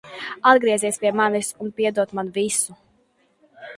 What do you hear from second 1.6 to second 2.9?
un piedod man visu!